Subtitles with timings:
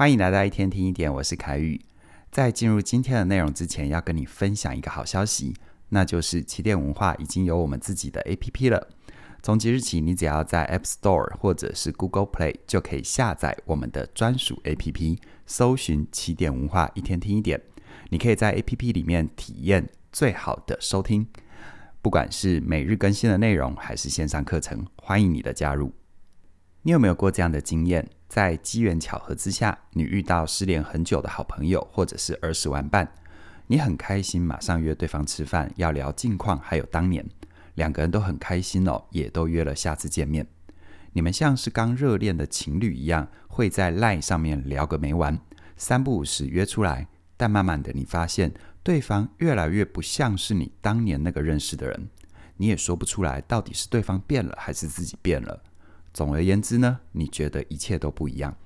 [0.00, 1.78] 欢迎来到一天听一点，我是凯宇。
[2.32, 5.52] 在进入今天的内容之前，要跟你分享一个好消息，
[5.90, 8.88] 那就是起点文化已经有我们自己的 APP 了。
[9.42, 17.60] 从即日起，你只要在 App Store 或者是 Google Play 就可以下载我们的专属 APP，搜寻起点文化一天听一点。
[18.08, 21.26] 你可以在 APP 里面体验最好的收听，
[22.00, 25.92] 不管是每日更新的内容，还是线上课程，欢迎你的加入。
[26.84, 28.08] 你有没有过这样的经验？
[28.30, 33.12] 在机缘巧合之下，你遇到失联很久的好朋友，或者是儿时玩伴，
[33.66, 37.28] 你很开心，马上约对方吃饭，要聊近况，还有当年。
[37.74, 40.46] 两个人都很开心哦，也都约了下次见面。
[41.12, 45.36] 你们像是刚热恋的情侣一样，会在 LINE 上面聊个没完，
[45.76, 47.08] 三不五时约出来。
[47.36, 48.54] 但慢慢的，你发现
[48.84, 52.08] 对方越来越不像是你当年那个认识的人，
[52.58, 55.60] 你也说不出来到底是对方变了还是自己变了。
[56.12, 58.56] 总而言之呢，你觉得一切都不一样。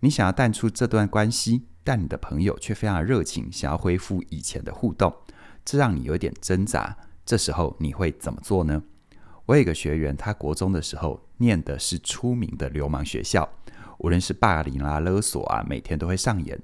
[0.00, 5.14] 你想要淡出这段关系，但你的朋友却非常热情，想要恢复以前的互动，
[5.64, 6.96] 这让你有点挣扎。
[7.24, 8.82] 这时候你会怎么做呢？
[9.46, 13.48] 我有一个学员，他国中的时候念的是出名的流氓学校，
[13.98, 16.60] 无论是霸凌啊、勒索啊，每天都会上演。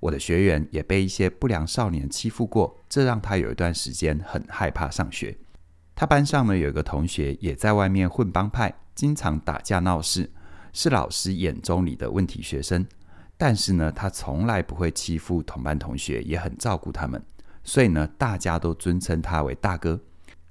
[0.00, 5.36] 我的学员也被一些不良少年欺负过，这让他有一段时间很害怕上学。
[5.94, 10.30] 他班上呢有一个同学也在外面混帮派，经常打架闹事，
[10.72, 12.86] 是老师眼中里的问题学生。
[13.36, 17.20] 但是呢，他从来不会欺负同班同学，也很照顾他们。
[17.64, 19.98] 所以呢，大家都尊称他为大哥。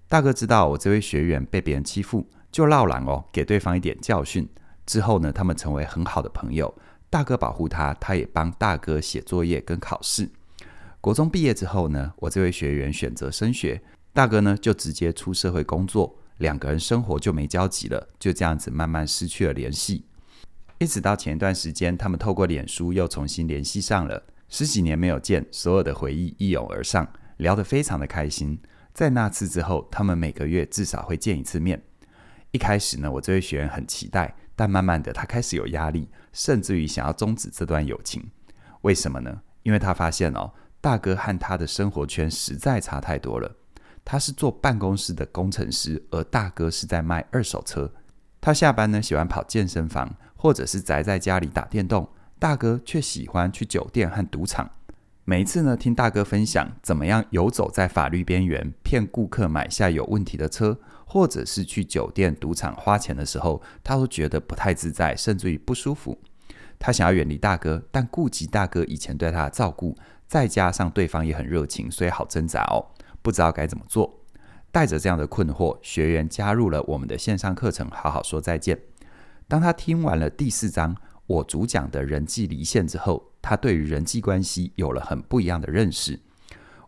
[0.07, 4.47] 大哥知道我这位学员被别人欺负，就闹嚷哦，给对方一点教训。
[4.85, 6.73] 之后呢，他们成为很好的朋友。
[7.09, 10.29] 大哥保护他，他也帮大哥写作业跟考试。
[10.99, 20.03] 国中毕业之后呢，我这位学员选择升学，大哥呢就直接出社会工作，两个人生活就没交集了，就这样子慢慢失去了联系。
[20.77, 24.21] 一直到前一段时间，他们透过脸书又重新联系上了。
[24.49, 28.59] 十几年没有见，所有的回忆一涌而上，聊得非常的开心。
[28.93, 31.81] 在那次之后，他们每个月至少会见一次面。
[32.51, 38.21] 一开始呢，我这位学员很期待，但慢慢的他开始有压力，甚至于想要终止这段友情。
[38.81, 39.41] 为什么呢？
[39.63, 43.55] 因为他发现哦，大哥和他的生活圈实在差太多了。
[44.05, 47.91] 他是做办公室的工程师，而大哥是在卖二手车。
[48.41, 52.09] 他下班呢，喜欢跑健身房，或者是宅在家里打电动。
[52.37, 54.69] 大哥却喜欢去酒店和赌场。
[55.23, 66.19] 每一次呢，听大哥分享怎么样游走在法律边缘，骗顾客买下有问题的车，或者是去酒店、赌场花钱的时候，他都觉得不太自在，甚至于不舒服。
[66.77, 69.95] 他想要远离大哥，但顾及大哥以前对他的照顾，
[70.27, 72.83] 再加上对方也很热情，所以好挣扎哦，
[73.23, 74.19] 不知道该怎么做。
[74.71, 78.79] 带着这样的困惑，学员加入了我们的线上课程，好好说再见。
[79.47, 80.95] 当他听完了第四章。
[81.25, 86.19] 我主讲的人际离线之后，他对于人际关系有了很不一样的认识。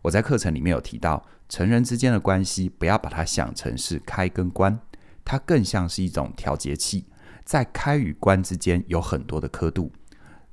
[0.02, 4.78] 我在课程里面有提到，成人之间的关系不要把它想成是开跟关，
[5.24, 7.06] 它更像是一种调节器，
[7.46, 9.90] 在开与关之间有很多的刻度。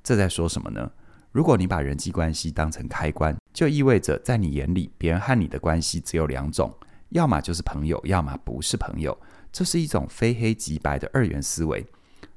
[0.02, 0.90] 这在说什么呢？
[1.34, 6.74] 如果你把人际关系当成开关，就意味着在你眼里，别人和你的关系只有两种，
[7.10, 9.18] 要么就是朋友，要么不是朋友。
[9.52, 11.86] 这是一种非黑即白的二元思维。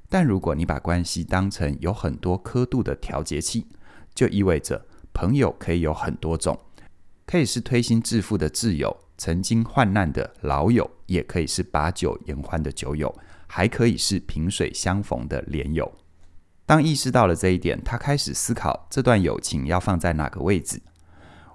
[0.07, 3.65] 但如果你把关系当成有很多刻度的调节器，
[4.13, 6.57] 就意味着朋友可以有很多种，
[7.25, 13.13] 可以是推心置腹的挚友，曾经患难的老友，也可以是把酒言欢的酒友，
[13.47, 15.91] 还可以是萍水相逢的连友。
[16.67, 20.79] 当意识到了这一点，他开始思考这段友情要放在哪个位置。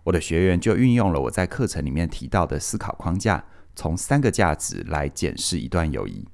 [0.04, 6.26] 我的学员就运用了我在课程里面提到的思考框架，从三个价值来检视一段友谊。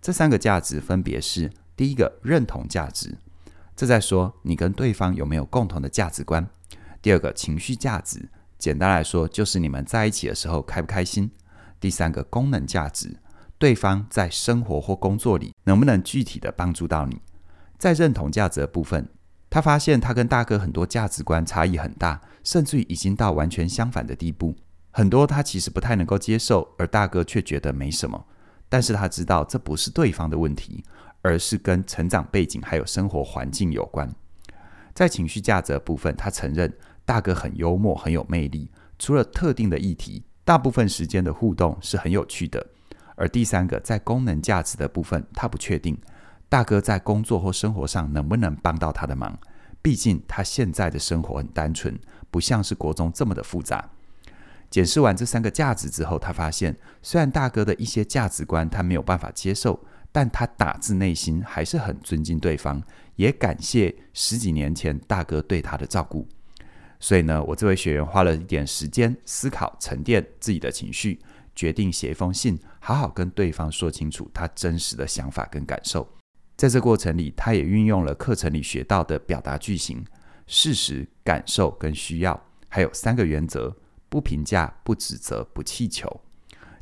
[0.00, 1.50] 这三个价值分别是。
[1.76, 3.18] 第一个认同价值，
[3.74, 6.48] 这在说你跟对方有没有共同的价值观。
[7.02, 11.28] 第二个情绪价值，简单来说就是你们在一起的时候开不开心。
[11.80, 13.16] 第三个功能价值，
[13.58, 17.20] 对方在生活或工作里能不能具体的帮助到你。
[17.76, 19.08] 在认同价值的部分，
[19.54, 24.52] 他发现他跟大哥很多价值观差异很大，甚至于已经到完全相反的地步。
[24.90, 28.26] 很多他其实不太能够接受，而大哥却觉得没什么。
[28.68, 30.82] 但是他知道这不是对方的问题。
[31.22, 34.12] 而是跟成长背景还有生活环境有关。
[34.92, 36.70] 在情绪价值的部分，他承认
[37.06, 38.68] 大哥很幽默，很有魅力。
[38.98, 42.66] 除了特定的议题，大部分时间的互动是很有趣的。
[43.14, 45.96] 而第三个，在功能价值的部分，他不确定
[46.48, 49.38] 大哥在工作或生活上能不能帮到他的忙。
[49.82, 51.98] 毕竟他现在的生活很单纯，
[52.30, 53.90] 不像是国中这么的复杂。
[54.70, 59.84] 检视完这三个价值之后，他发现虽然大哥的一些价值观他没有办法接受。
[60.14, 62.80] 但他打自内心还是很尊敬对方，
[63.16, 66.28] 也感谢十几年前大哥对他的照顾。
[67.00, 71.20] 所以呢，我这位学员花了一点时间思考、沉淀自己的情绪，
[71.56, 76.08] 决定写一封信，好好跟对方说清楚他真实的想法跟感受。
[76.56, 80.04] 在这过程里，他也运用了课程里学到的表达句型：
[80.46, 83.76] 事实、感受跟需要，还有三个原则：
[84.08, 86.20] 不评价、不指责、不气求。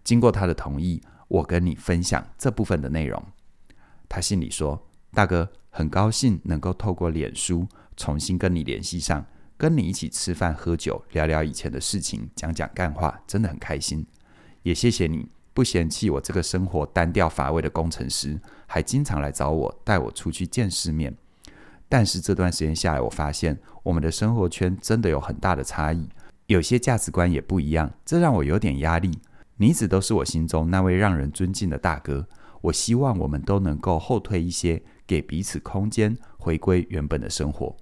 [0.04, 3.22] 经过他的同意，我跟你分享这部分的内容。
[4.08, 7.66] 他信里说：“大哥，很高兴能够透过脸书
[7.96, 9.24] 重新跟你联系上。”
[9.58, 14.04] 跟你一起吃饭喝酒，聊聊以前的事情，讲讲干话，真的很开心。
[14.64, 21.14] 也谢谢你不嫌弃我这个生活单调乏味的工程师，还经常来找我，带我出去见世面。
[21.88, 26.08] 但是这段时间下来，我发现我们的生活圈真的有很大的差异，
[26.46, 29.10] 有些价值观也不一样，这让我有点压力。
[29.58, 32.26] 你一直都是我心中那位让人尊敬的大哥，
[32.62, 37.76] 我希望我们都能够后退一些，给彼此空间，回归原本的生活。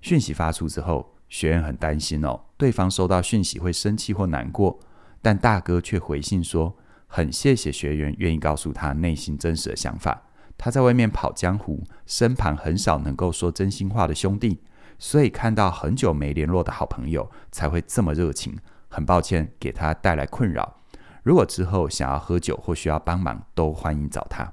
[0.00, 4.78] 讯息发出之后，学员很担心哦，对方收到讯息会生气或难过，
[5.20, 6.76] 但大哥却回信说，
[7.16, 10.20] 很谢谢学员愿意告诉他内心真实的想法。
[10.58, 14.58] 他在外面跑江湖，身旁很少能够说真心话的兄弟，
[14.98, 18.58] 所以看到很久没联络的好朋友才会这么热情。
[18.88, 20.80] 很抱歉给他带来困扰，
[21.22, 24.52] 如果之后想要喝酒或需要帮忙，都欢迎找他。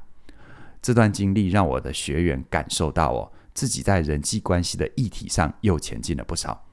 [0.84, 3.32] 这段经历让我的学员感受到哦。
[3.56, 6.64] 自己在人际关系的议题上又前进了不少。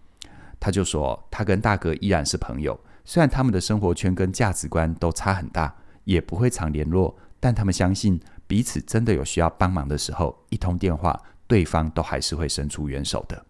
[0.61, 5.75] 他就说，他跟大哥依然是朋友，虽然他们的生活圈跟价值观都差很大，
[6.05, 13.47] 也不会常联络，但他们相信彼此真的有需要帮忙的时候，一通电话，对方都还是会伸出援手的。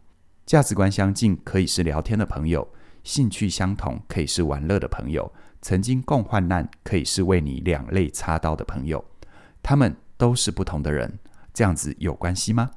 [0.46, 2.68] 价值观相近可以是聊天的朋友，
[3.02, 9.04] 兴趣相同可以是玩乐的朋友，曾经共患难可以是为你两肋插刀的朋友。
[9.60, 11.18] 他们都是不同的人，
[11.52, 12.70] 这样子有关系吗？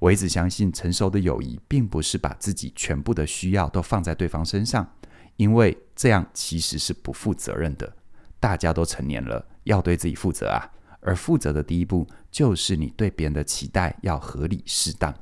[0.00, 4.94] 我一直相信，成熟的友谊并不是把自己全部的需要都放在对方身上，
[5.38, 7.90] 因为这样其实是不负责任的。
[8.38, 10.70] 大家都成年了，要对自己负责啊！
[11.00, 15.14] 而负责的第一步，就是你对别人的期待要合理适当。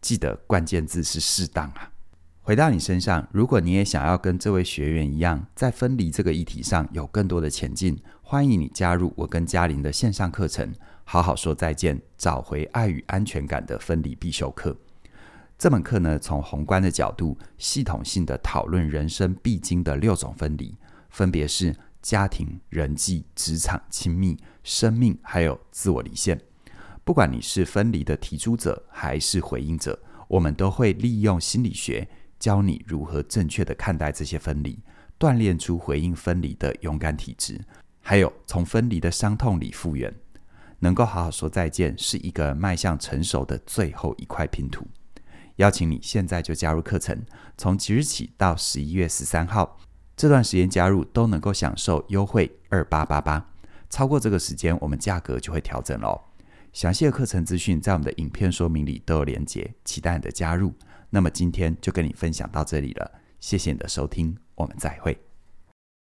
[0.00, 1.92] 记得关键字是适当啊！
[2.40, 10.74] 回到你身上，如果你也想要跟这位学员一样，在分离这个议题上有更多的前进，欢迎你加入我跟嘉玲的线上课程。
[11.04, 14.76] 好好说再见，找回爱与安全感的分离必修课。
[15.58, 20.76] 这门课呢，从宏观的角度，系统性的讨论人生必经的六种分离，
[21.08, 26.38] 分别是家庭、人际、职场、亲密、生命，还有自我离线。
[27.04, 29.98] 不管你是分离的提出者还是回应者，
[30.28, 32.06] 我们都会利用心理学
[32.38, 34.78] 教你如何正确的看待这些分离，
[35.18, 37.58] 锻炼出回应分离的勇敢体质，
[38.02, 40.14] 还有从分离的伤痛里复原。
[40.80, 44.86] 能够好好说再见，是一个迈向成熟的最后一块拼图。
[45.56, 47.24] 邀请你现在就加入课程，
[47.56, 49.78] 从即日起到十一月十三号
[50.16, 53.50] 这段时间加入都能够享受优惠二八八八。
[53.88, 56.20] 超过这个时间，我们价格就会调整喽。
[56.72, 60.74] 详细的课程资讯在我们的影片说明里都有连结，期待你的加入。
[61.08, 63.10] 那么今天就跟你分享到这里了，
[63.40, 65.25] 谢谢你的收听，我们再会。